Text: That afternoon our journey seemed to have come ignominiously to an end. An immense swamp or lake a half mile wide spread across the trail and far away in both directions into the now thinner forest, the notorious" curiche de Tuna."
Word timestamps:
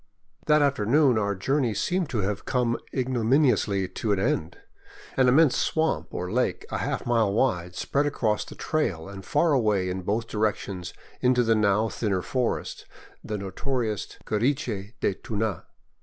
That 0.47 0.63
afternoon 0.63 1.19
our 1.19 1.35
journey 1.35 1.75
seemed 1.75 2.09
to 2.09 2.21
have 2.21 2.43
come 2.43 2.79
ignominiously 2.91 3.87
to 3.87 4.11
an 4.11 4.17
end. 4.17 4.57
An 5.15 5.27
immense 5.27 5.55
swamp 5.55 6.11
or 6.11 6.31
lake 6.31 6.65
a 6.71 6.79
half 6.79 7.05
mile 7.05 7.31
wide 7.31 7.75
spread 7.75 8.07
across 8.07 8.43
the 8.43 8.55
trail 8.55 9.07
and 9.07 9.23
far 9.23 9.51
away 9.53 9.89
in 9.91 10.01
both 10.01 10.25
directions 10.27 10.91
into 11.19 11.43
the 11.43 11.53
now 11.53 11.87
thinner 11.87 12.23
forest, 12.23 12.87
the 13.23 13.37
notorious" 13.37 14.17
curiche 14.25 14.95
de 15.01 15.13
Tuna." 15.13 15.65